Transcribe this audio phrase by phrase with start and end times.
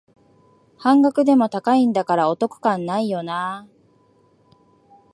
[0.79, 4.55] 半額でも高いんだからお得感ないよなあ